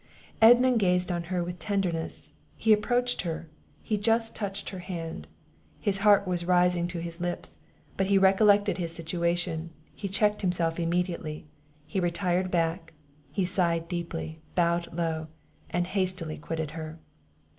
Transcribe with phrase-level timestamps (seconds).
[0.41, 3.49] Edmund gazed on her with tenderness; he approached her,
[3.83, 5.27] he just touched her hand;
[5.79, 7.59] his heart was rising to his lips,
[7.97, 11.45] but he recollected his situation; he checked himself immediately;
[11.85, 12.93] he retired back,
[13.31, 15.27] he sighed deeply, bowed low,
[15.69, 16.97] and hastily quitted her.